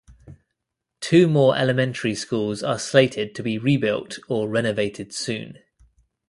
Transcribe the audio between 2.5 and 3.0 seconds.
are